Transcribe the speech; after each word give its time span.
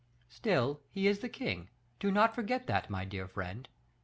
"Still 0.29 0.79
he 0.89 1.05
is 1.05 1.19
the 1.19 1.29
king; 1.29 1.69
do 1.99 2.09
not 2.09 2.33
forget 2.33 2.65
that, 2.65 2.89
my 2.89 3.05
dear 3.05 3.27
friend." 3.27 3.69